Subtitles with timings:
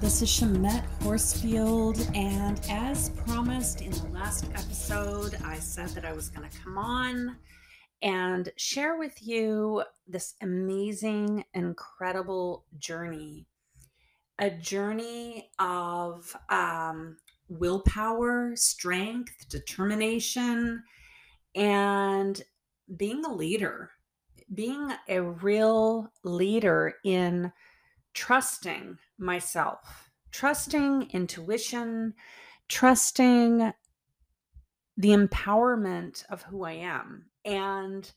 [0.00, 6.14] This is Shamet Horsfield, and as promised in the last episode, I said that I
[6.14, 7.36] was going to come on
[8.00, 13.46] and share with you this amazing, incredible journey.
[14.38, 17.18] A journey of um,
[17.48, 20.82] willpower, strength, determination,
[21.54, 22.42] and
[22.96, 23.90] being a leader,
[24.52, 27.52] being a real leader in
[28.14, 32.14] trusting myself, trusting intuition,
[32.68, 33.72] trusting
[34.96, 37.26] the empowerment of who I am.
[37.44, 38.10] And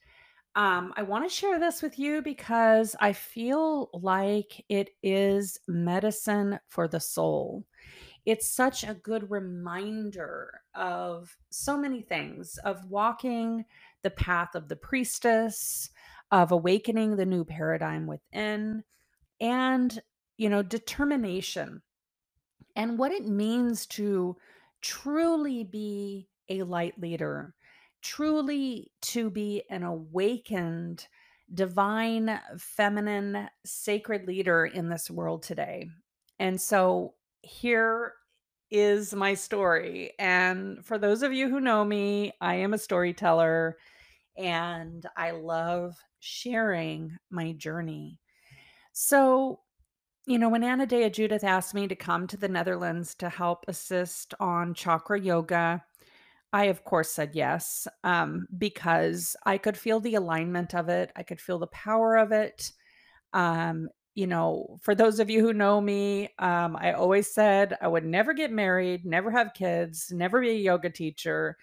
[0.56, 6.60] um, I want to share this with you because I feel like it is medicine
[6.68, 7.66] for the soul.
[8.26, 13.66] It's such a good reminder of so many things of walking
[14.02, 15.90] the path of the priestess,
[16.32, 18.84] of awakening the new paradigm within,
[19.40, 20.02] and
[20.38, 21.82] you know determination
[22.76, 24.36] and what it means to
[24.82, 27.54] truly be a light leader
[28.02, 31.08] truly to be an awakened
[31.54, 35.90] divine feminine sacred leader in this world today.
[36.38, 38.14] And so here
[38.72, 43.78] is my story and for those of you who know me i am a storyteller
[44.36, 48.20] and i love sharing my journey.
[48.94, 49.60] So,
[50.28, 54.34] you know, when Anodea Judith asked me to come to the Netherlands to help assist
[54.40, 55.84] on chakra yoga,
[56.54, 61.12] I, of course, said yes um, because I could feel the alignment of it.
[61.16, 62.72] I could feel the power of it.
[63.34, 67.88] Um, you know, for those of you who know me, um, I always said I
[67.88, 71.58] would never get married, never have kids, never be a yoga teacher.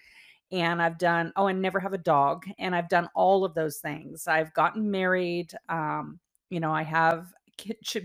[0.51, 2.45] And I've done, oh, and never have a dog.
[2.59, 4.27] And I've done all of those things.
[4.27, 5.53] I've gotten married.
[5.69, 6.19] Um,
[6.51, 7.33] you know, I have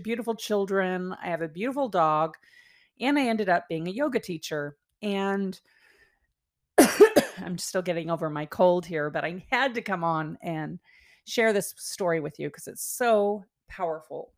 [0.03, 2.35] beautiful children, I have a beautiful dog,
[2.99, 4.77] and I ended up being a yoga teacher.
[5.01, 5.59] And
[7.37, 10.79] I'm still getting over my cold here, but I had to come on and
[11.25, 14.33] share this story with you because it's so powerful.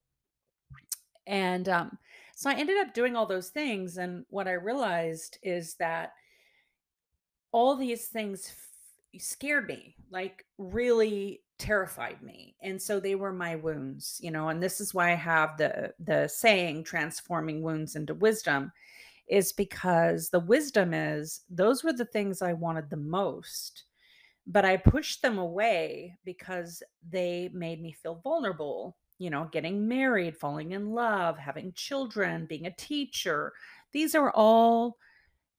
[1.25, 1.97] And um,
[2.35, 3.97] so I ended up doing all those things.
[3.97, 6.13] And what I realized is that
[7.51, 8.51] all these things
[9.15, 14.49] f- scared me, like really terrified me and so they were my wounds you know
[14.49, 18.71] and this is why i have the the saying transforming wounds into wisdom
[19.27, 23.83] is because the wisdom is those were the things i wanted the most
[24.47, 30.35] but i pushed them away because they made me feel vulnerable you know getting married
[30.35, 33.53] falling in love having children being a teacher.
[33.91, 34.97] These are all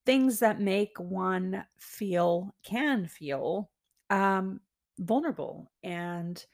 [0.04, 3.70] things that make one feel can feel
[4.10, 4.60] um
[5.02, 6.44] vulnerable and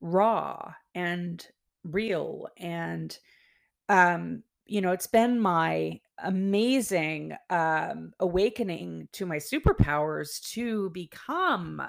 [0.00, 1.46] raw and
[1.84, 3.18] real and
[3.88, 11.82] um you know it's been my amazing um awakening to my superpowers to become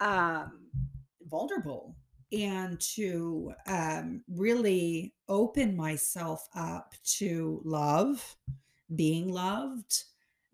[0.00, 0.68] um
[1.22, 1.96] vulnerable
[2.32, 8.36] and to um really open myself up to love
[8.94, 10.04] being loved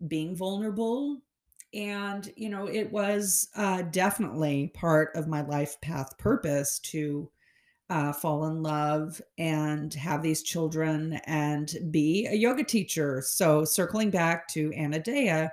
[0.07, 1.21] being vulnerable
[1.73, 7.29] and, you know, it was uh, definitely part of my life path purpose to
[7.89, 13.21] uh, fall in love and have these children and be a yoga teacher.
[13.25, 15.51] So, circling back to Anodea,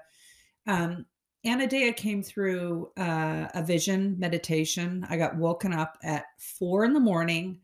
[0.67, 1.07] um,
[1.45, 5.07] Anodea came through uh, a vision meditation.
[5.09, 7.61] I got woken up at four in the morning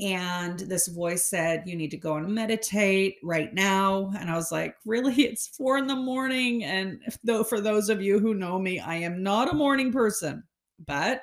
[0.00, 4.12] and this voice said you need to go and meditate right now.
[4.18, 5.14] And i was like really?
[5.30, 8.96] It's four in the morning and though for those of you who know me i
[8.96, 10.42] am not a morning person.
[10.86, 11.22] But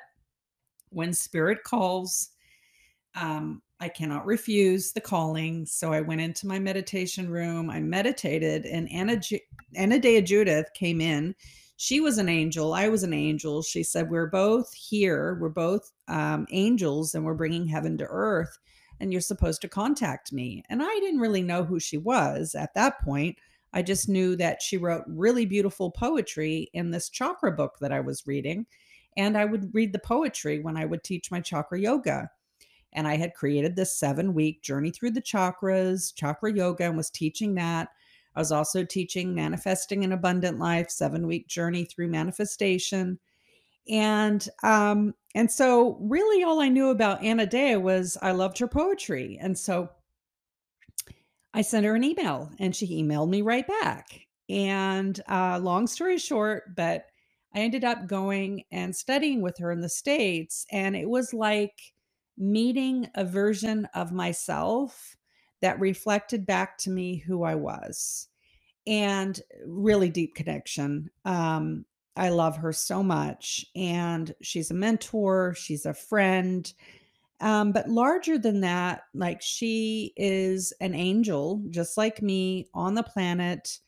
[0.90, 2.30] when spirit calls
[3.14, 7.70] um, i cannot refuse the calling so i went into my meditation room.
[7.70, 9.20] I meditated and anna,
[9.76, 11.34] Anodea Judith came in
[11.78, 15.92] she was an angel i was an angel she said we're both here we're both
[16.08, 18.58] um, angels and we're bringing heaven to earth
[19.00, 20.62] and you're supposed to contact me.
[20.68, 23.38] And I didn't really know who she was at that point.
[23.72, 28.00] I just knew that she wrote really beautiful poetry in this chakra book that I
[28.00, 28.66] was reading.
[29.16, 32.30] And I would read the poetry when I would teach my chakra yoga.
[32.94, 37.10] And I had created this seven week journey through the chakras, chakra yoga, and was
[37.10, 37.88] teaching that.
[38.38, 43.18] I was also teaching manifesting an abundant life, seven week journey through manifestation.
[43.90, 49.38] And um and so really all i knew about Anodea was i loved her poetry.
[49.40, 49.90] And so
[51.52, 54.20] i sent her an email and she emailed me right back.
[54.48, 57.06] And uh long story short but
[57.56, 61.92] i ended up going and studying with her in the states and it was like
[62.36, 65.16] meeting a version of myself
[65.60, 68.27] that reflected back to me who I was
[68.88, 71.10] and really deep connection.
[71.26, 71.84] Um,
[72.16, 76.72] I love her so much, and she's a mentor, she's a friend.
[77.40, 83.04] Um, but larger than that, like she is an angel, just like me on the
[83.04, 83.78] planet,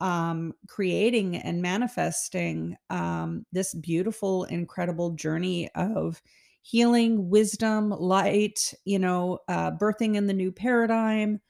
[0.00, 6.20] um, creating and manifesting um, this beautiful, incredible journey of
[6.62, 11.40] healing, wisdom, light, you know, uh, birthing in the new paradigm.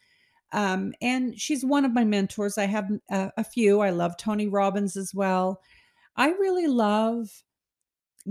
[0.53, 2.59] Um, and she's one of my mentors.
[2.59, 3.81] I have a, a few.
[3.81, 5.61] I love Tony Robbins as well.
[6.17, 7.29] I really love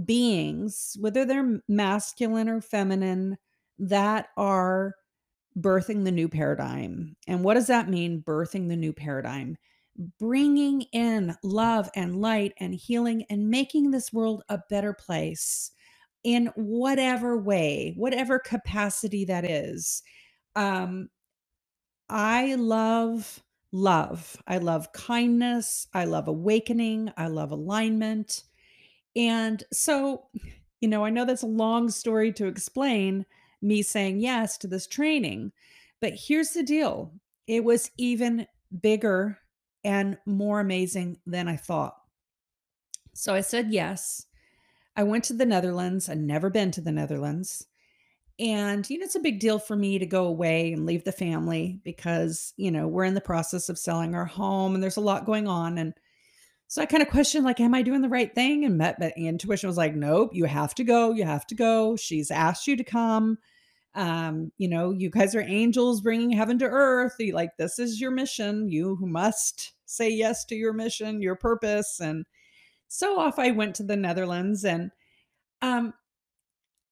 [0.06, 3.38] beings, whether they're masculine or feminine,
[3.80, 4.95] that are
[5.57, 7.16] birthing the new paradigm.
[7.27, 9.57] And what does that mean, birthing the new paradigm?
[10.19, 15.72] Bringing in love and light and healing and making this world a better place
[16.24, 20.04] in whatever way, whatever capacity that is.
[20.56, 21.10] Um,
[22.10, 24.38] I love love.
[24.48, 25.88] I love kindness.
[25.94, 27.12] I love awakening.
[27.18, 28.44] I love alignment.
[29.16, 30.28] And so,
[30.82, 33.26] you know, I know that's a long story to explain
[33.62, 35.52] me saying yes to this training,
[36.00, 37.14] but here's the deal
[37.48, 38.48] it was even
[38.82, 39.40] bigger
[39.84, 41.96] and more amazing than I thought.
[43.14, 44.28] So I said yes.
[44.96, 46.10] I went to the Netherlands.
[46.10, 47.66] I'd never been to the Netherlands.
[48.39, 51.12] And, you know, it's a big deal for me to go away and leave the
[51.12, 55.01] family because, you know, we're in the process of selling our home and there's a
[55.01, 55.77] lot going on.
[55.77, 55.94] And
[56.68, 58.63] so I kind of questioned, like, am I doing the right thing?
[58.63, 61.12] And met, but intuition was like, nope, you have to go.
[61.12, 61.97] You have to go.
[61.97, 63.39] She's asked you to come.
[63.95, 67.15] Um, you know, you guys are angels bringing heaven to earth.
[67.19, 68.69] You, like, this is your mission.
[68.69, 72.00] You must say yes to your mission, your purpose.
[72.00, 72.25] And
[72.88, 74.91] so off I went to the Netherlands and,
[75.62, 75.94] um,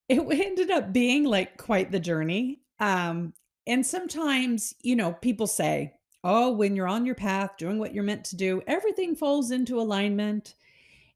[0.09, 3.33] it ended up being, like, quite the journey, um,
[3.68, 5.94] and sometimes, you know, people say,
[6.24, 9.80] "Oh, when you're on your path doing what you're meant to do, everything falls into
[9.80, 10.56] alignment."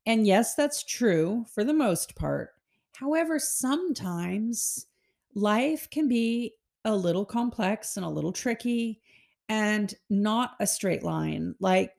[0.06, 2.52] And yes, that's true for the most part.
[2.96, 4.88] However, sometimes
[5.36, 6.56] life can be
[6.86, 9.02] a little complex and a little tricky
[9.50, 11.56] and not a straight line.
[11.60, 11.94] Like,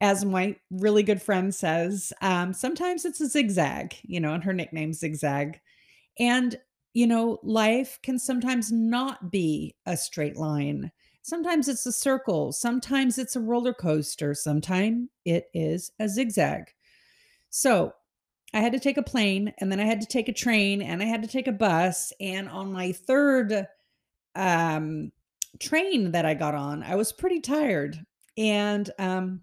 [0.00, 4.52] as my really good friend says, um, sometimes it's a zigzag, you know, and her
[4.52, 5.60] nickname Zigzag.
[6.18, 6.58] And,
[6.94, 10.90] you know, life can sometimes not be a straight line.
[11.22, 16.72] Sometimes it's a circle, sometimes it's a roller coaster, sometimes it is a zigzag.
[17.50, 17.94] So,
[18.54, 21.02] I had to take a plane and then I had to take a train and
[21.02, 23.66] I had to take a bus and on my third
[24.36, 25.12] um
[25.60, 28.04] train that I got on, I was pretty tired.
[28.38, 29.42] And um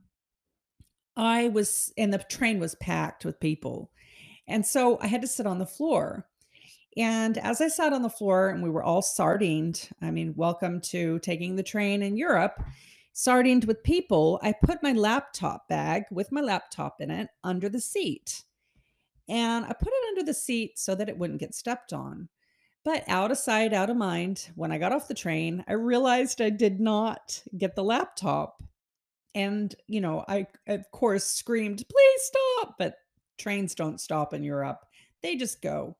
[1.18, 3.92] I was and the train was packed with people.
[4.48, 6.28] And so I had to sit on the floor.
[6.98, 10.80] And as I sat on the floor and we were all sardined, I mean, welcome
[10.82, 12.64] to taking the train in Europe,
[13.12, 17.82] sardined with people, I put my laptop bag with my laptop in it under the
[17.82, 18.44] seat.
[19.28, 22.30] And I put it under the seat so that it wouldn't get stepped on.
[22.86, 26.40] But out of sight, out of mind, when I got off the train, I realized
[26.40, 28.62] I did not get the laptop.
[29.34, 32.76] And, you know, I, of course, screamed, please stop.
[32.78, 32.98] But
[33.38, 34.86] trains don't stop in Europe,
[35.22, 35.98] they just go.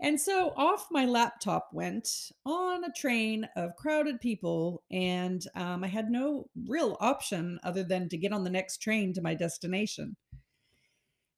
[0.00, 2.08] And so off my laptop went
[2.44, 8.08] on a train of crowded people, and um, I had no real option other than
[8.08, 10.16] to get on the next train to my destination.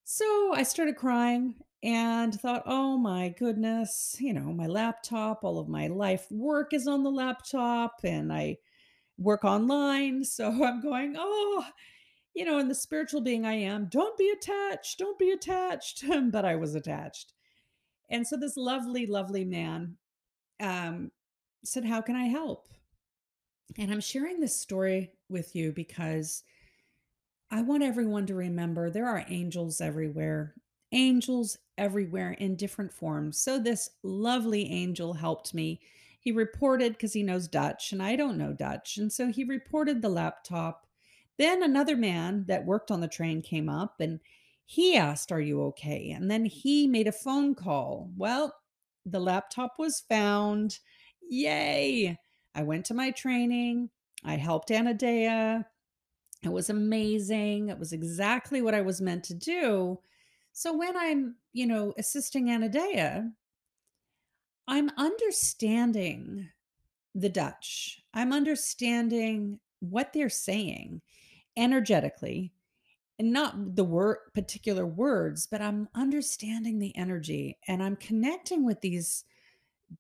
[0.05, 5.69] So I started crying and thought, oh my goodness, you know, my laptop, all of
[5.69, 8.59] my life work is on the laptop, and I
[9.19, 10.25] work online.
[10.25, 11.65] So I'm going, oh,
[12.35, 16.05] you know, in the spiritual being I am, don't be attached, don't be attached.
[16.31, 17.33] but I was attached.
[18.09, 19.97] And so this lovely, lovely man
[20.61, 21.11] um,
[21.65, 22.69] said, How can I help?
[23.79, 26.45] And I'm sharing this story with you because
[27.51, 30.55] I want everyone to remember there are angels everywhere,
[30.93, 33.39] angels everywhere in different forms.
[33.39, 35.81] So this lovely angel helped me.
[36.21, 38.97] He reported because he knows Dutch and I don't know Dutch.
[38.97, 40.87] And so he reported the laptop.
[41.39, 44.21] Then another man that worked on the train came up and
[44.67, 46.11] he asked, Are you okay?
[46.11, 48.11] And then he made a phone call.
[48.17, 48.53] Well,
[49.07, 50.81] the laptop was found.
[51.31, 52.19] Yay!
[52.55, 53.91] I went to my training.
[54.25, 55.65] I helped Anodea.
[56.43, 57.69] It was amazing.
[57.69, 60.01] It was exactly what I was meant to do.
[60.53, 63.31] So when I'm, you know, assisting Anodea,
[64.67, 66.49] I'm understanding
[67.15, 68.01] the Dutch.
[68.13, 71.03] I'm understanding what they're saying
[71.57, 72.53] energetically
[73.19, 78.81] and not the word particular words, but I'm understanding the energy and I'm connecting with
[78.81, 79.25] these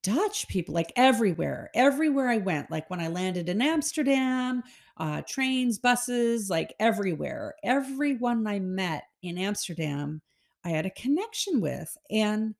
[0.02, 4.62] Dutch people, like everywhere, everywhere I went, like when I landed in Amsterdam,
[4.96, 7.54] uh, trains, buses, like everywhere.
[7.62, 10.20] Everyone I met in Amsterdam,
[10.64, 11.96] I had a connection with.
[12.10, 12.54] And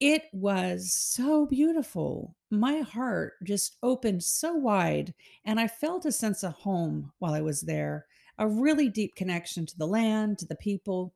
[0.00, 2.34] it was so beautiful.
[2.50, 7.40] My heart just opened so wide, and I felt a sense of home while I
[7.40, 8.06] was there,
[8.38, 11.14] a really deep connection to the land, to the people.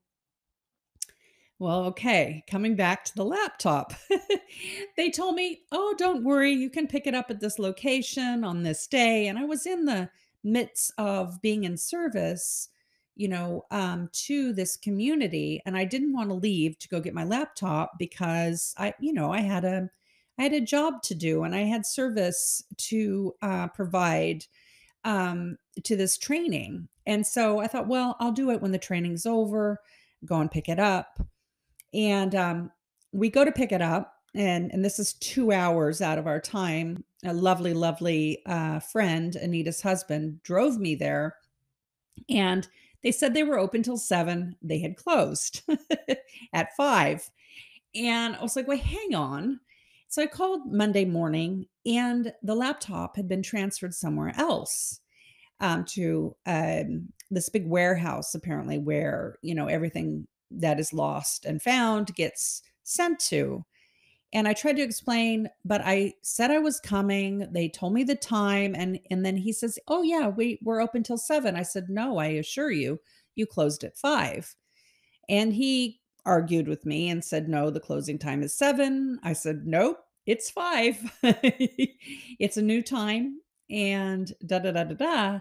[1.58, 3.92] Well, okay, coming back to the laptop.
[4.96, 8.62] they told me, "Oh, don't worry, you can pick it up at this location on
[8.62, 10.08] this day." And I was in the
[10.44, 12.68] midst of being in service,
[13.16, 17.14] you know, um, to this community, and I didn't want to leave to go get
[17.14, 19.90] my laptop because I, you know, I had a
[20.38, 24.44] I had a job to do and I had service to uh, provide
[25.04, 26.88] um, to this training.
[27.06, 29.80] And so I thought, well, I'll do it when the training's over,
[30.24, 31.20] go and pick it up.
[31.94, 32.70] And, um,
[33.12, 36.40] we go to pick it up, and and this is 2 hours out of our
[36.40, 37.04] time.
[37.24, 41.36] A lovely, lovely, uh, friend, Anita's husband, drove me there,
[42.28, 42.68] and
[43.02, 44.56] they said they were open till 7.
[44.62, 45.62] They had closed
[46.52, 47.30] at 5.
[47.94, 49.60] And I was like, "Well, hang on."
[50.08, 55.00] So I called Monday morning, and the laptop had been transferred somewhere else,
[55.60, 61.62] um, to, um, this big warehouse apparently where, you know, everything that is lost and
[61.62, 63.64] found gets sent to.
[64.32, 67.48] And I tried to explain, but I said I was coming.
[67.52, 71.02] They told me the time and and then he says, "Oh yeah, we we're open
[71.02, 73.00] till 7." I said, "No, I assure you,
[73.36, 74.56] you closed at 5."
[75.28, 79.66] And he argued with me and said, "No, the closing time is 7." I said,
[79.66, 81.18] "Nope, it's 5.
[81.22, 85.40] it's a new time." And da da da da da.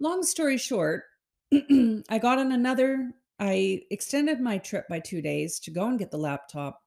[0.00, 1.04] Long story short,
[1.52, 6.10] I got on another I extended my trip by 2 days to go and get
[6.10, 6.82] the laptop.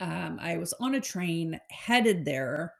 [0.00, 2.74] Um, I was on a train headed there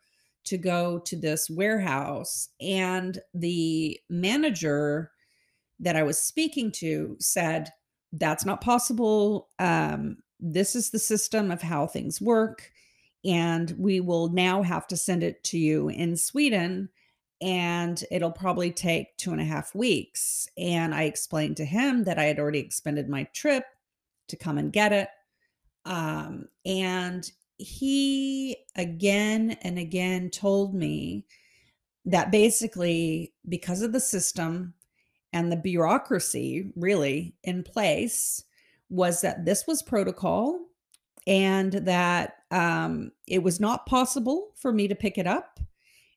[0.45, 5.13] to go to this warehouse, and the manager
[5.81, 7.71] that I was speaking to said,
[8.13, 9.49] "That's not possible.
[9.59, 12.71] Um, this is the system of how things work,
[13.25, 16.91] and we will now have to send it to you in Sweden
[17.41, 22.19] and it'll probably take 2 and a half weeks." And I explained to him that
[22.19, 23.65] I had already expended my trip
[24.29, 25.09] to come and get it.
[25.85, 31.27] Um, and he again and again told me
[32.05, 34.75] that basically because of the system
[35.33, 38.45] and the bureaucracy really in place
[38.89, 40.67] was that this was protocol
[41.27, 45.61] and that um, it was not possible for me to pick it up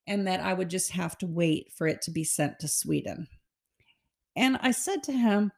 [0.08, 3.28] and that I would just have to wait for it to be sent to Sweden.
[4.36, 5.52] And I said to him,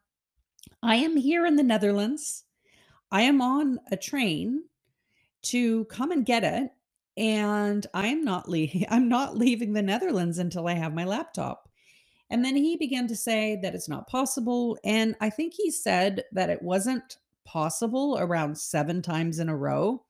[0.82, 2.44] I am here in the Netherlands.
[3.12, 4.64] I am on a train
[5.44, 6.72] to come and get it
[7.16, 11.70] and I'm not leaving I'm not leaving the Netherlands until I have my laptop.
[12.34, 16.24] And then he began to say that it's not possible and I think he said
[16.32, 20.04] that it wasn't possible around 7 times in a row.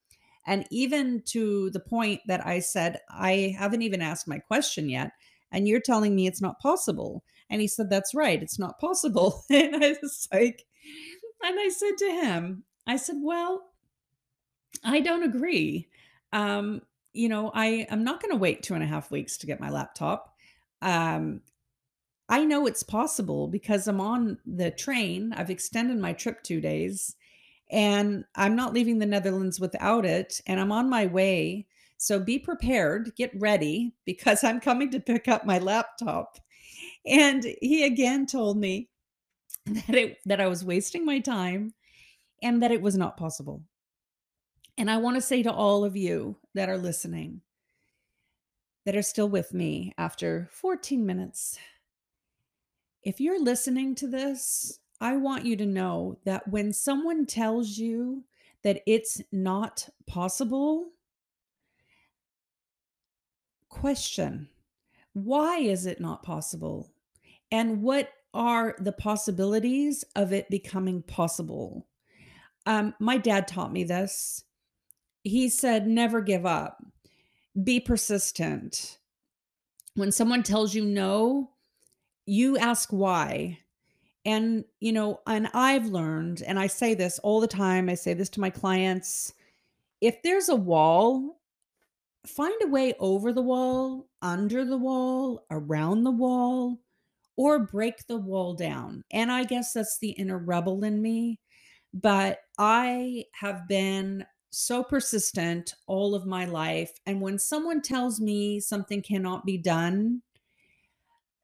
[0.47, 5.11] And even to the point that I said, "I haven't even asked my question yet,
[5.51, 9.43] and you're telling me it's not possible." And he said, "That's right, it's not possible."
[9.51, 10.65] And I was like
[11.43, 13.73] and I said to him, I said, "Well,
[14.83, 15.89] I don't agree.
[16.31, 16.81] Um,
[17.13, 19.69] you know, I I'm not gonna wait 2 and a half weeks to get my
[19.69, 20.35] laptop.
[20.81, 21.41] Um,
[22.33, 25.33] I know it's possible because I'm on the train.
[25.33, 27.15] I've extended my trip 2 days,
[27.69, 31.67] and I'm not leaving the Netherlands without it, and I'm on my way.
[31.97, 36.39] So be prepared, get ready because I'm coming to pick up my laptop."
[37.05, 38.89] And he again told me
[39.67, 41.75] that it that I was wasting my time
[42.41, 43.61] and that it was not possible.
[44.75, 47.41] And I want to say to all of you that are listening,
[48.87, 51.59] that are still with me after 14 minutes,
[53.03, 58.23] if you're listening to this, I want you to know that when someone tells you
[58.63, 60.87] that it's not possible
[63.69, 64.47] question,
[65.13, 66.91] why is it not possible?
[67.51, 71.85] And what are the possibilities of it becoming possible?
[72.65, 74.43] Um, my dad taught me this.
[75.23, 76.83] He said, "Never give up.
[77.61, 78.99] Be persistent.
[79.95, 81.52] When someone tells you no,
[82.25, 83.59] you ask why."
[84.25, 88.13] And, you know, and I've learned, and I say this all the time, I say
[88.13, 89.33] this to my clients,
[89.99, 91.41] if there's a wall,
[92.25, 96.79] find a way over the wall, under the wall, around the wall,
[97.35, 99.03] or break the wall down.
[99.11, 101.39] And I guess that's the inner rebel in me.
[101.93, 106.93] But I have been so persistent all of my life.
[107.05, 110.21] And when someone tells me something cannot be done,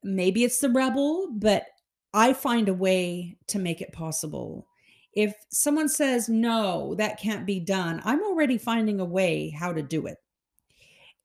[0.03, 1.65] maybe it's the rebel, but
[2.13, 4.67] I find a way to make it possible.
[5.13, 9.81] If someone says, no, that can't be done, I'm already finding a way how to
[9.81, 10.17] do it.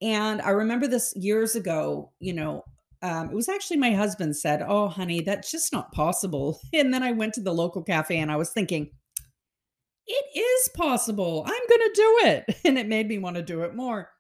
[0.03, 2.65] And I remember this years ago, you know,
[3.03, 6.61] um, it was actually my husband said, Oh, honey, that's just not possible.
[6.73, 8.91] And then I went to the local cafe and I was thinking,
[10.07, 11.45] It is possible.
[11.47, 12.57] I'm going to do it.
[12.65, 14.11] And it made me want to do it more.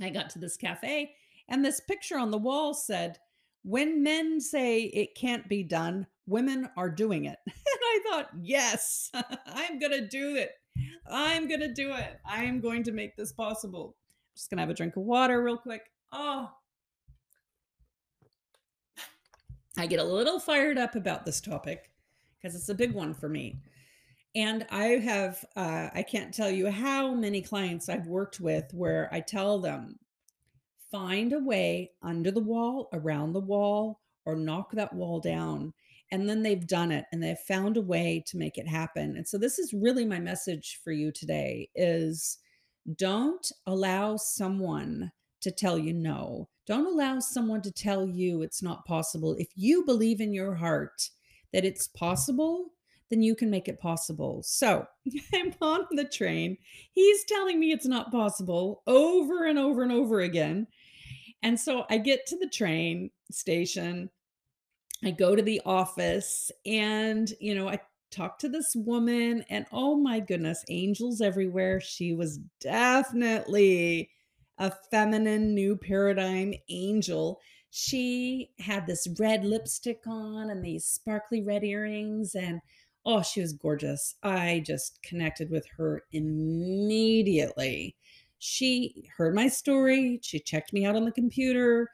[0.00, 1.12] I got to this cafe
[1.48, 3.18] and this picture on the wall said,
[3.68, 7.38] When men say it can't be done, women are doing it.
[7.46, 9.10] And I thought, Yes,
[9.46, 10.52] I'm going to do it.
[11.06, 12.18] I'm going to do it.
[12.24, 13.94] I am going to make this possible.
[14.34, 15.82] Just gonna have a drink of water real quick.
[16.12, 16.50] Oh,
[19.76, 21.90] I get a little fired up about this topic
[22.40, 23.60] because it's a big one for me.
[24.34, 29.10] And I have, uh, I can't tell you how many clients I've worked with where
[29.12, 29.98] I tell them,
[30.90, 35.72] find a way under the wall, around the wall, or knock that wall down.
[36.10, 39.16] And then they've done it and they've found a way to make it happen.
[39.16, 42.38] And so this is really my message for you today is
[42.96, 46.48] don't allow someone to tell you no.
[46.66, 49.34] Don't allow someone to tell you it's not possible.
[49.38, 51.08] If you believe in your heart
[51.52, 52.72] that it's possible,
[53.10, 54.42] then you can make it possible.
[54.42, 54.86] So
[55.34, 56.58] I'm on the train.
[56.92, 60.66] He's telling me it's not possible over and over and over again.
[61.42, 64.10] And so I get to the train station.
[65.04, 67.80] I go to the office and, you know, I
[68.10, 71.80] talk to this woman and oh my goodness, angels everywhere.
[71.80, 74.10] She was definitely
[74.58, 77.40] a feminine new paradigm angel.
[77.70, 82.60] She had this red lipstick on and these sparkly red earrings and
[83.06, 84.16] oh, she was gorgeous.
[84.22, 87.96] I just connected with her immediately.
[88.38, 91.90] She heard my story, she checked me out on the computer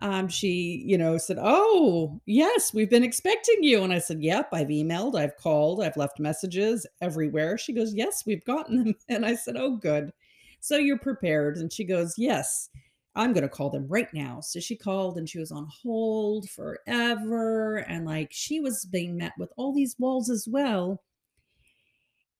[0.00, 3.82] um, she, you know, said, Oh, yes, we've been expecting you.
[3.84, 7.56] And I said, Yep, I've emailed, I've called, I've left messages everywhere.
[7.56, 8.94] She goes, Yes, we've gotten them.
[9.08, 10.12] And I said, Oh, good.
[10.60, 11.56] So you're prepared.
[11.56, 12.70] And she goes, Yes,
[13.14, 14.40] I'm going to call them right now.
[14.40, 17.76] So she called and she was on hold forever.
[17.88, 21.00] And like she was being met with all these walls as well.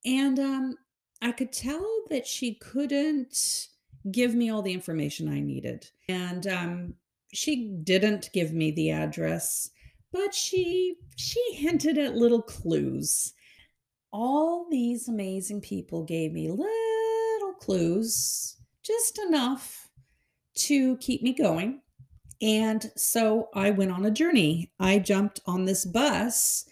[0.05, 0.77] And um,
[1.23, 3.69] I could tell that she couldn't
[4.11, 5.89] give me all the information I needed.
[6.09, 6.95] And um,
[7.33, 9.71] she didn't give me the address,
[10.13, 13.33] but she she hinted at little clues.
[14.13, 19.89] All these amazing people gave me little clues, just enough
[20.55, 21.81] to keep me going.
[22.43, 24.71] And so I went on a journey.
[24.79, 26.67] I jumped on this bus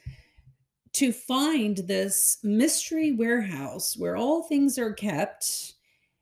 [0.94, 5.74] to find this mystery warehouse where all things are kept.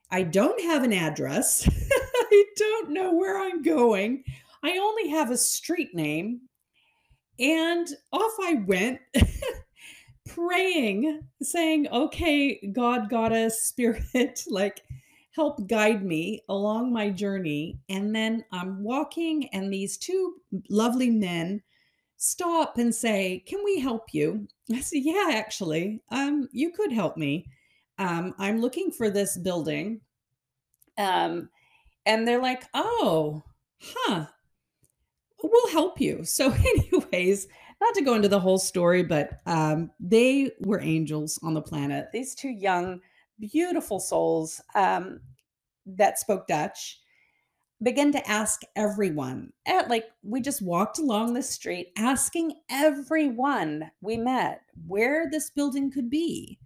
[0.09, 1.67] I don't have an address.
[2.31, 4.23] I don't know where I'm going.
[4.63, 6.41] I only have a street name.
[7.39, 8.99] And off I went,
[10.29, 14.83] praying, saying, Okay, God, Goddess, Spirit, like,
[15.31, 17.79] help guide me along my journey.
[17.89, 20.35] And then I'm walking, and these two
[20.69, 21.61] lovely men
[22.21, 24.47] stop and say, Can we help you?
[24.71, 27.47] I said, Yeah, actually, um, you could help me.
[27.97, 30.01] Um, I'm looking for this building.
[30.97, 31.49] Um,
[32.05, 33.43] and they're like, oh,
[33.79, 34.25] huh,
[35.43, 36.23] we'll help you.
[36.23, 36.51] So,
[36.91, 37.47] anyways,
[37.79, 42.07] not to go into the whole story, but um, they were angels on the planet.
[42.13, 43.01] These two young,
[43.39, 45.21] beautiful souls um,
[45.85, 46.99] that spoke Dutch
[47.83, 49.51] began to ask everyone.
[49.65, 55.91] At, like, we just walked along the street asking everyone we met where this building
[55.91, 56.59] could be.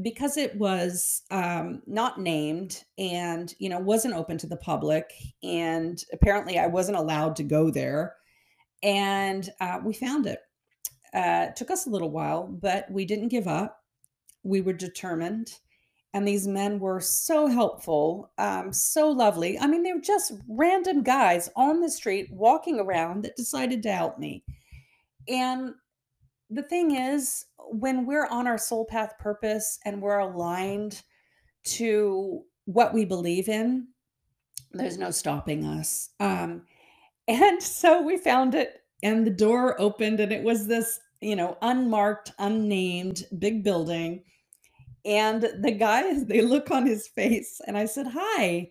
[0.00, 5.10] Because it was um, not named and you know wasn't open to the public
[5.42, 8.14] and apparently i wasn't allowed to go there
[8.84, 10.38] and uh, we found it.
[11.12, 13.82] Uh, it took us a little while but we didn't give up.
[14.44, 15.50] We were determined
[16.18, 21.02] and these men were so helpful um, so lovely i mean they were just random
[21.02, 24.44] guys on the street walking around that decided to help me
[25.28, 25.74] and
[26.50, 31.02] the thing is when we're on our soul path purpose and we're aligned
[31.64, 33.88] to what we believe in,
[34.72, 36.10] there's no stopping us.
[36.20, 36.62] Um,
[37.26, 41.56] and so we found it, and the door opened, and it was this, you know,
[41.62, 44.22] unmarked, unnamed big building.
[45.04, 48.70] And the guy, they look on his face, and I said, Hi,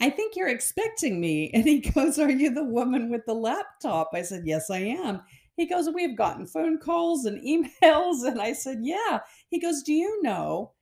[0.00, 1.50] I think you're expecting me.
[1.54, 4.10] And he goes, Are you the woman with the laptop?
[4.14, 5.22] I said, Yes, I am.
[5.56, 7.40] He goes, We've gotten phone calls and
[7.82, 8.26] emails.
[8.26, 9.20] And I said, Yeah.
[9.48, 10.72] He goes, Do you know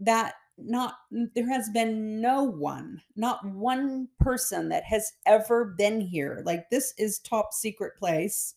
[0.00, 6.42] that not there has been no one, not one person that has ever been here.
[6.44, 8.54] Like this is top secret place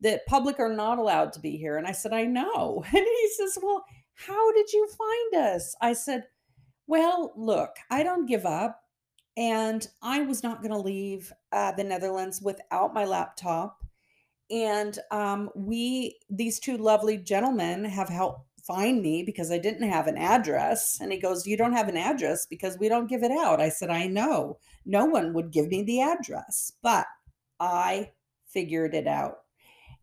[0.00, 1.76] that public are not allowed to be here.
[1.76, 2.84] And I said, I know.
[2.92, 3.84] And he says, Well,
[4.14, 5.74] how did you find us?
[5.80, 6.24] I said,
[6.86, 8.80] Well, look, I don't give up.
[9.36, 13.82] And I was not going to leave uh, the Netherlands without my laptop.
[14.48, 20.06] And um, we, these two lovely gentlemen, have helped find me because I didn't have
[20.06, 20.98] an address.
[21.00, 23.60] And he goes, You don't have an address because we don't give it out.
[23.60, 24.58] I said, I know.
[24.86, 27.06] No one would give me the address, but
[27.60, 28.12] I
[28.46, 29.38] figured it out.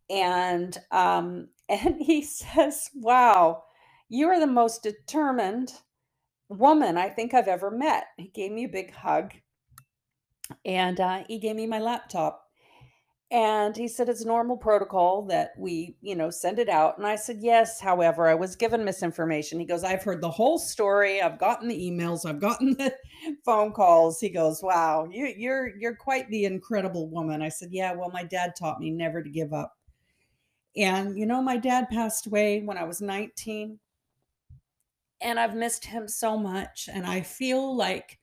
[0.10, 3.64] And um, and he says, Wow,
[4.12, 5.72] you are the most determined
[6.50, 8.08] woman I think I've ever met.
[8.18, 9.32] He gave me a big hug
[10.66, 12.44] and uh, he gave me my laptop.
[13.32, 16.98] And he said it's normal protocol that we, you know, send it out.
[16.98, 17.80] And I said, yes.
[17.80, 19.62] However, I was given misinformation.
[19.62, 21.22] He goes, I've heard the whole story.
[21.22, 22.26] I've gotten the emails.
[22.26, 22.94] I've gotten the
[23.46, 24.20] phone calls.
[24.20, 27.42] He goes, wow, you, you're you're quite the incredible woman.
[27.42, 27.94] I said, yeah.
[27.94, 29.72] Well, my dad taught me never to give up.
[30.76, 33.80] And you know, my dad passed away when I was 19,
[35.22, 36.90] and I've missed him so much.
[36.92, 38.20] And I feel like,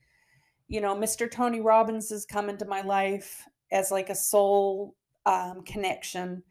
[0.66, 1.30] you know, Mr.
[1.30, 6.42] Tony Robbins has come into my life as like a soul um, connection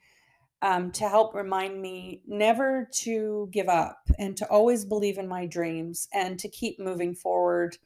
[0.62, 5.46] um, to help remind me never to give up and to always believe in my
[5.46, 7.78] dreams and to keep moving forward.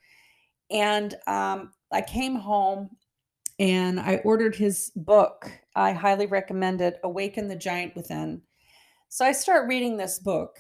[0.70, 2.90] And um, I came home
[3.60, 5.52] and I ordered his book.
[5.76, 8.42] I highly recommend it Awaken the Giant Within.
[9.10, 10.58] So I start reading this book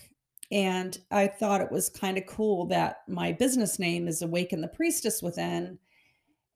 [0.51, 4.67] and I thought it was kind of cool that my business name is Awaken the
[4.67, 5.79] Priestess Within.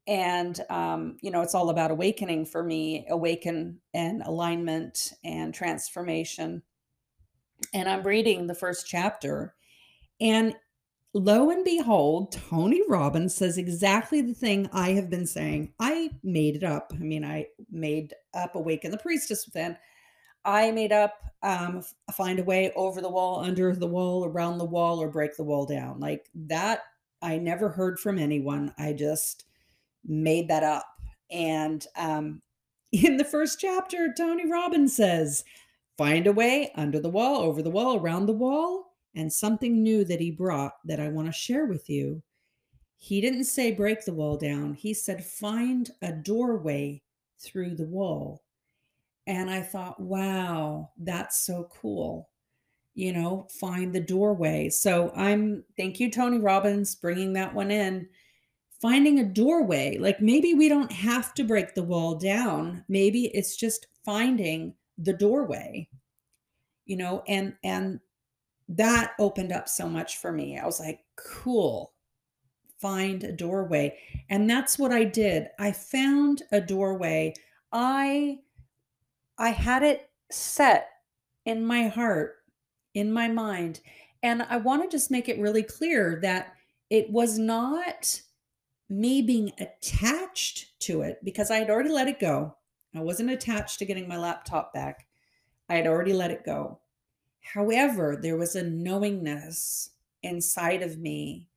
[0.07, 6.61] And um, you know it's all about awakening for me awaken and alignment and transformation.
[7.73, 9.55] And i'm reading the first chapter
[10.19, 10.53] and
[11.13, 15.73] lo and behold tony robbins says exactly the thing i have been saying.
[15.79, 16.91] I made it up.
[16.93, 19.77] I mean i made up awaken the priestess within
[20.45, 24.65] i made up um, find a way over the wall under the wall around the
[24.65, 26.81] wall or break the wall down like that
[27.21, 29.45] i never heard from anyone i just
[30.07, 30.85] made that up.
[31.31, 32.41] And um,
[32.91, 35.43] in the first chapter, Tony Robbins says,
[35.97, 40.03] find a way under the wall, over the wall, around the wall, and something new
[40.05, 42.21] that he brought that I want to share with you.
[42.97, 47.01] He didn't say break the wall down, he said find a doorway
[47.39, 48.41] through the wall.
[49.27, 52.29] And I thought, wow, that's so cool.
[52.93, 54.69] You know, find the doorway.
[54.69, 58.07] So I'm, thank you, Tony Robbins, bringing that one in
[58.81, 59.97] finding a doorway.
[59.97, 62.83] Like maybe we don't have to break the wall down.
[62.87, 65.89] Maybe it's just finding the doorway.
[66.85, 67.99] You know, and and
[68.69, 70.59] that opened up so much for me.
[70.59, 71.93] I was like, cool.
[72.79, 73.97] Find a doorway.
[74.29, 75.47] And that's what I did.
[75.59, 77.33] I found a doorway.
[77.71, 78.39] I
[79.37, 80.89] I had it set
[81.45, 82.37] in my heart,
[82.93, 83.81] in my mind.
[84.23, 86.53] And I want to just make it really clear that
[86.89, 88.21] it was not
[88.89, 92.55] me being attached to it because I had already let it go.
[92.95, 95.07] I wasn't attached to getting my laptop back.
[95.67, 96.79] I had already let it go.
[97.41, 99.91] However, there was a knowingness
[100.23, 101.47] inside of me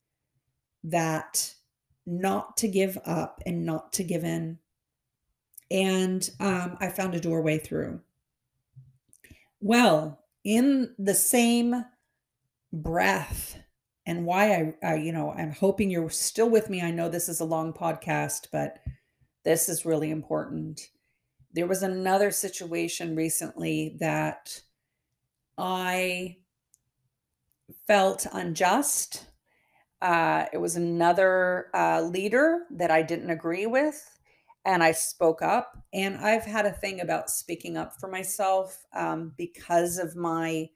[0.85, 1.55] that
[2.07, 4.59] not to give up and not to give in.
[5.71, 8.01] And um, I found a doorway through.
[9.61, 11.85] Well, in the same
[12.73, 13.59] breath
[14.07, 16.81] and why I, I, you know, I'm hoping you're still with me.
[16.81, 18.79] I know this is a long podcast, but
[19.45, 20.81] this is really important.
[21.53, 24.61] There was another situation recently that
[25.59, 26.39] I
[27.87, 29.27] felt unjust.
[30.01, 34.18] Uh, it was another uh, leader that I didn't agree with,
[34.65, 35.73] and I spoke up.
[35.93, 40.69] And I've had a thing about speaking up for myself um, because of my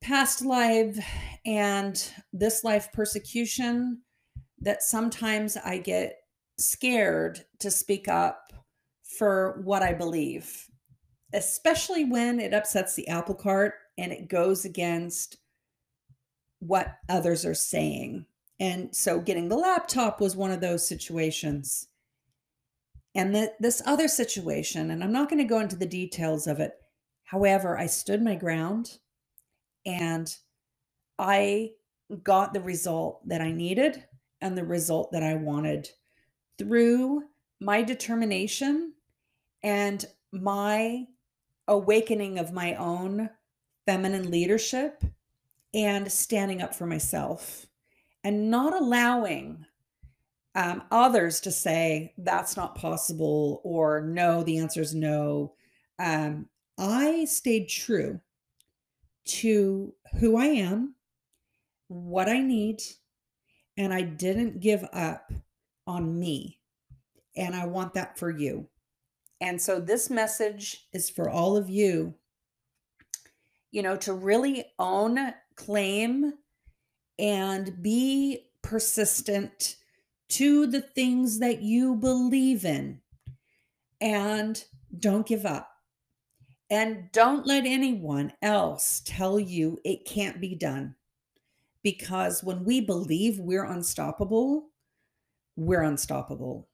[0.00, 0.98] past life
[1.44, 4.02] and this life persecution
[4.60, 6.16] that sometimes I get
[6.58, 8.52] scared to speak up
[9.18, 10.68] for what I believe,
[11.32, 15.38] especially when it upsets the apple cart and it goes against
[16.60, 18.26] what others are saying.
[18.58, 21.88] And so getting the laptop was one of those situations.
[23.16, 26.72] And this other situation, and I'm not going to go into the details of it.
[27.24, 28.98] However, I stood my ground
[29.86, 30.36] and
[31.18, 31.70] I
[32.22, 34.04] got the result that I needed
[34.42, 35.88] and the result that I wanted
[36.58, 37.24] through
[37.58, 38.92] my determination
[39.62, 41.06] and my
[41.68, 43.30] awakening of my own
[43.86, 45.02] feminine leadership
[45.72, 47.66] and standing up for myself.
[48.24, 49.64] and not allowing
[50.56, 55.52] um, others to say that's not possible or no, the answer is no.
[55.98, 58.20] Um, I stayed true
[59.26, 60.94] to who I am,
[61.88, 62.80] what I need,
[63.76, 65.30] and I didn't give up
[65.86, 66.58] on me.
[67.36, 68.66] And I want that for you.
[69.42, 72.14] And so this message is for all of you,
[73.70, 76.32] you know, to really own, claim,
[77.18, 79.76] and be persistent
[80.28, 83.00] to the things that you believe in.
[84.00, 84.62] And
[84.98, 85.70] don't give up.
[86.68, 90.96] And don't let anyone else tell you it can't be done.
[91.82, 94.70] Because when we believe we're unstoppable,
[95.54, 96.68] we're unstoppable.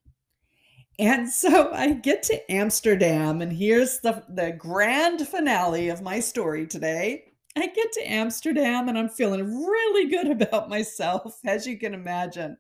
[0.99, 6.67] And so I get to Amsterdam, and here's the, the grand finale of my story
[6.67, 7.25] today.
[7.57, 12.57] I get to Amsterdam and I'm feeling really good about myself, as you can imagine.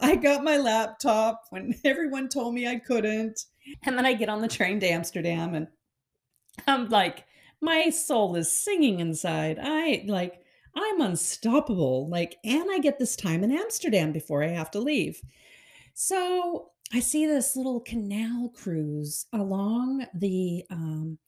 [0.00, 3.44] I got my laptop when everyone told me I couldn't.
[3.82, 5.68] And then I get on the train to Amsterdam and
[6.66, 7.24] I'm like,
[7.60, 9.58] my soul is singing inside.
[9.60, 10.40] I like,
[10.74, 12.08] I'm unstoppable.
[12.08, 15.20] Like, and I get this time in Amsterdam before I have to leave.
[15.94, 21.18] So I see this little canal cruise along the, um,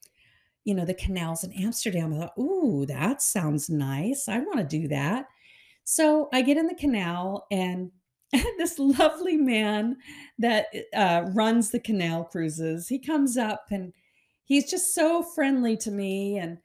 [0.63, 2.13] you know, the canals in Amsterdam.
[2.13, 4.29] I thought, ooh, that sounds nice.
[4.29, 5.25] I want to do that.
[5.83, 7.91] So I get in the canal and
[8.57, 9.97] this lovely man
[10.37, 13.93] that uh, runs the canal cruises, he comes up and
[14.45, 16.57] he's just so friendly to me and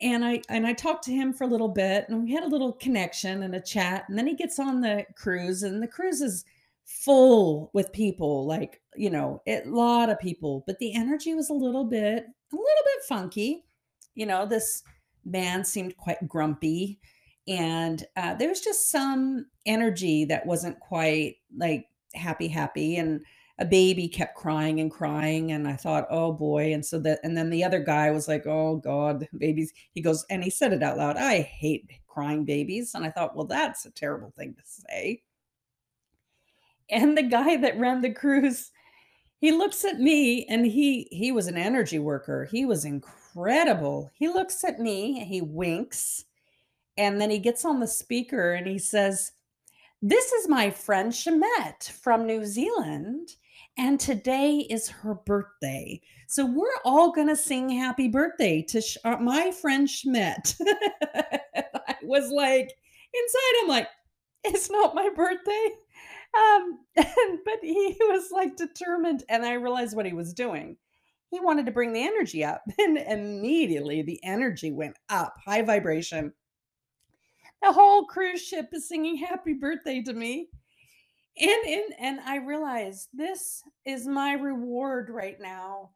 [0.00, 2.48] and I and I talked to him for a little bit and we had a
[2.48, 6.20] little connection and a chat and then he gets on the cruise and the cruise
[6.20, 6.44] is
[6.84, 11.54] full with people like you know a lot of people but the energy was a
[11.54, 13.64] little bit a little bit funky.
[14.14, 14.82] You know this
[15.24, 17.00] man seemed quite grumpy
[17.46, 23.20] and uh, there was just some energy that wasn't quite like happy happy and
[23.58, 27.36] a baby kept crying and crying and i thought oh boy and so that and
[27.36, 30.82] then the other guy was like oh god babies he goes and he said it
[30.82, 34.62] out loud i hate crying babies and i thought well that's a terrible thing to
[34.64, 35.22] say.
[36.90, 38.70] And the guy that ran the cruise
[39.38, 44.28] he looks at me and he he was an energy worker he was incredible he
[44.28, 46.24] looks at me he winks
[46.96, 49.32] and then he gets on the speaker and he says
[50.02, 53.30] this is my friend Shamet from New Zealand
[53.76, 56.00] and today is her birthday.
[56.28, 60.54] So we're all going to sing happy birthday to Sh- uh, my friend Schmidt.
[60.64, 62.72] I was like,
[63.14, 63.88] inside, I'm like,
[64.44, 65.68] it's not my birthday.
[66.36, 70.76] Um, and, but he was like determined, and I realized what he was doing.
[71.30, 76.32] He wanted to bring the energy up, and immediately the energy went up, high vibration.
[77.64, 80.48] The whole cruise ship is singing happy birthday to me
[81.38, 85.90] and and and I realized this is my reward right now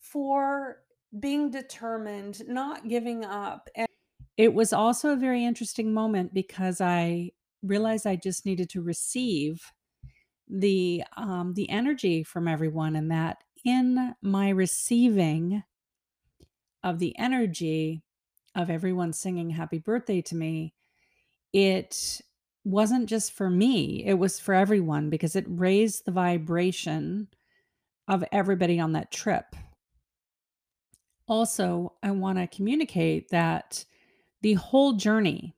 [0.00, 0.78] for
[1.20, 3.68] being determined, not giving up.
[3.74, 3.88] And
[4.36, 9.60] it was also a very interesting moment because I realized I just needed to receive
[10.48, 15.62] the um the energy from everyone and that in my receiving
[16.82, 18.02] of the energy
[18.54, 20.72] of everyone singing happy birthday to me
[21.52, 22.20] it
[22.64, 27.28] wasn't just for me, it was for everyone because it raised the vibration
[28.06, 29.56] of everybody on that trip.
[31.26, 33.84] Also, I want to communicate that
[34.40, 35.54] the whole journey,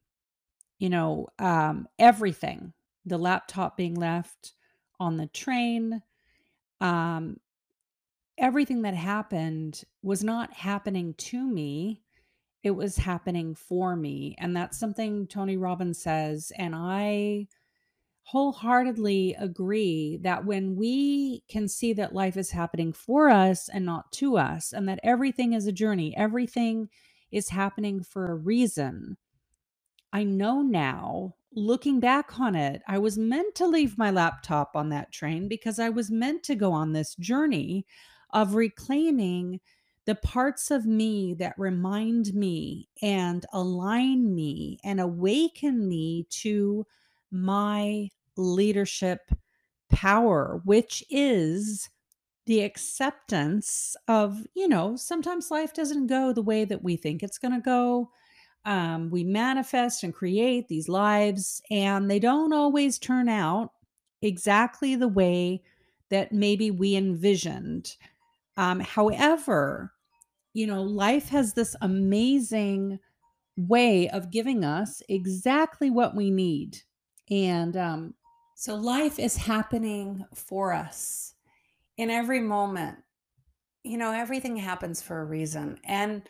[0.79, 2.73] you know, um, everything,
[3.07, 4.53] the laptop being left
[4.99, 6.03] on the train,
[6.81, 7.39] um,
[8.39, 12.03] everything that happened was not happening to me
[12.63, 14.37] it was happening for me.
[14.39, 16.53] And that's something Tony Robbins says.
[16.57, 17.49] And I
[18.25, 24.13] wholeheartedly agree that when we can see that life is happening for us and not
[24.13, 26.89] to us, and that everything is a journey, everything
[27.33, 29.17] is happening for a reason.
[30.13, 34.91] I know now, looking back on it, I was meant to leave my laptop on
[34.91, 37.87] that train because I was meant to go on this journey
[38.33, 39.61] of reclaiming
[40.11, 46.85] the parts of me that remind me and align me and awaken me to
[47.31, 49.31] my leadership
[49.89, 51.89] power, which is
[52.47, 57.39] the acceptance of, you know, sometimes life doesn't go the way that we think it's
[57.39, 58.11] going to go.
[58.65, 63.75] Um, we manifest and create these lives, and they don't always turn out
[64.23, 65.63] exactly the way
[66.09, 67.95] that maybe we envisioned.
[68.57, 69.93] Um, however,
[70.53, 72.99] you know, life has this amazing
[73.57, 76.79] way of giving us exactly what we need.
[77.31, 78.15] And um,
[78.57, 81.35] so life is happening for us
[81.97, 82.99] in every moment.
[83.85, 85.79] You know, everything happens for a reason.
[85.85, 86.23] And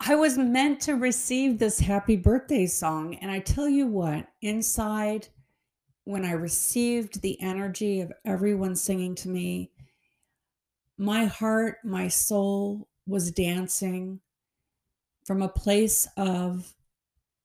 [0.00, 3.14] I was meant to receive this happy birthday song.
[3.16, 5.28] And I tell you what, inside,
[6.04, 9.72] when I received the energy of everyone singing to me,
[10.98, 14.20] my heart, my soul was dancing
[15.24, 16.72] from a place of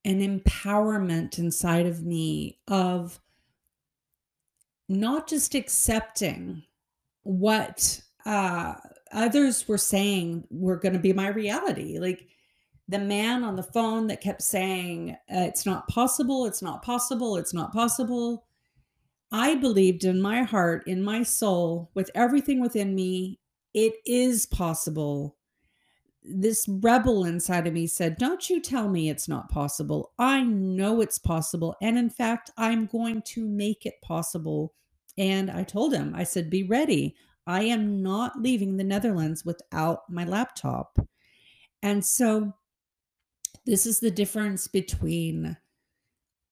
[0.06, 3.20] an empowerment inside of me of
[4.90, 6.64] not just accepting
[7.24, 8.74] what uh,
[9.12, 12.00] others were saying were going to be my reality.
[12.00, 12.28] Like
[12.88, 17.38] the man on the phone that kept saying, uh, It's not possible, it's not possible,
[17.38, 18.46] it's not possible.
[19.32, 23.40] I believed in my heart, in my soul, with everything within me,
[23.74, 25.38] it is possible.
[26.24, 30.14] This rebel inside of me said, Don't you tell me it's not possible.
[30.20, 31.76] I know it's possible.
[31.82, 34.74] And in fact, I'm going to make it possible.
[35.18, 37.16] And I told him, I said, Be ready.
[37.48, 41.00] I am not leaving the Netherlands without my laptop.
[41.82, 42.54] And so
[43.66, 45.58] this is the difference between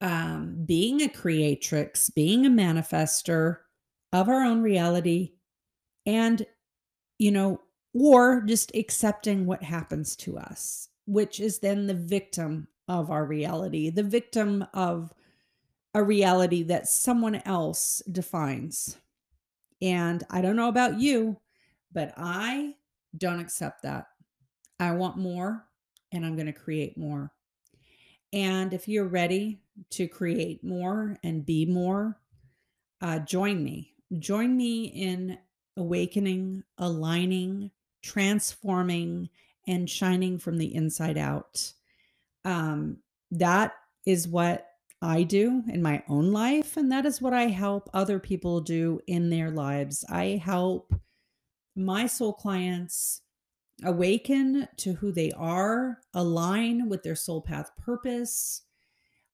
[0.02, 3.58] um, being a creatrix, being a manifester
[4.14, 5.34] of our own reality,
[6.06, 6.46] and,
[7.20, 7.62] you know,
[7.94, 13.90] or just accepting what happens to us, which is then the victim of our reality,
[13.90, 15.14] the victim of
[15.94, 18.98] a reality that someone else defines.
[19.82, 21.38] And I don't know about you,
[21.92, 22.76] but I
[23.18, 24.08] don't accept that.
[24.80, 25.66] I want more
[26.12, 27.32] and I'm going to create more.
[28.32, 32.20] And if you're ready to create more and be more,
[33.02, 33.94] uh, join me.
[34.20, 35.38] Join me in
[35.78, 39.30] awakening, aligning, transforming,
[39.68, 41.74] and shining from the inside out.
[42.46, 42.98] Um,
[43.32, 43.74] that
[44.06, 44.66] is what
[45.02, 49.00] I do in my own life, and that is what I help other people do
[49.08, 50.04] in their lives.
[50.10, 50.94] I help
[51.76, 53.22] my soul clients
[53.84, 58.64] awaken to who they are, align with their soul path purpose,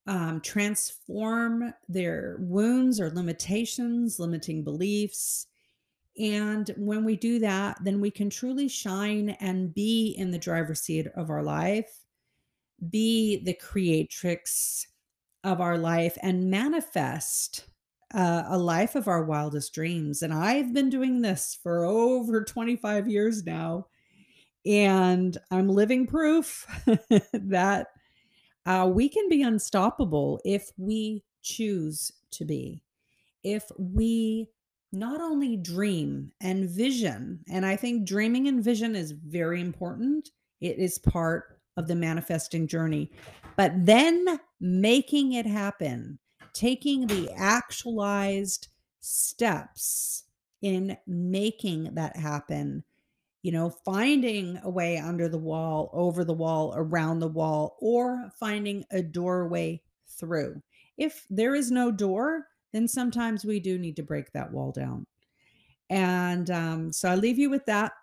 [0.07, 5.47] um, transform their wounds or limitations, limiting beliefs.
[6.17, 10.81] And when we do that, then we can truly shine and be in the driver's
[10.81, 12.05] seat of our life,
[12.89, 14.87] be the creatrix
[15.43, 17.67] of our life, and manifest
[18.13, 20.21] uh, a life of our wildest dreams.
[20.21, 23.87] And I've been doing this for over 25 years now.
[24.65, 26.65] And I'm living proof
[27.33, 27.87] that
[28.65, 32.81] uh, we can be unstoppable if we choose to be.
[33.43, 34.49] If we
[34.91, 40.29] not only dream and vision, and I think dreaming and vision is very important,
[40.61, 43.11] it is part of the manifesting journey,
[43.57, 46.19] but then making it happen,
[46.53, 48.69] taking the actualized
[49.01, 50.23] steps
[50.61, 52.83] in making that happen
[53.45, 58.31] you know, finding a way under the wall, over the wall, around the wall, or
[58.39, 60.59] finding a doorway through.
[60.97, 65.07] If there is no door, then sometimes we do need to break that wall down.
[65.89, 67.93] And um, so I leave you with that.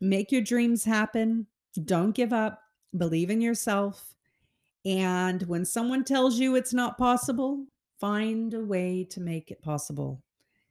[0.00, 1.46] Make your dreams happen.
[1.84, 2.62] Don't give up.
[2.96, 4.14] Believe in yourself.
[4.86, 7.66] And when someone tells you it's not possible,
[8.00, 10.22] find a way to make it possible.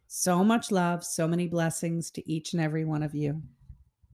[0.08, 3.44] So much love, so many blessings to each and every one of you.